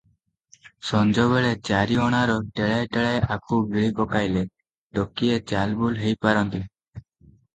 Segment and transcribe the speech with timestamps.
[0.91, 4.43] ସଞ୍ଜବେଳେ ଚାରି ଅଣାର ଟେଳାଏ ଟେଳାଏ ଆପୁ ଗିଳି ପକାଇଲେ
[4.99, 6.63] ଟକିଏ ଚାଲବୁଲ ହେଇ ପାରନ୍ତି।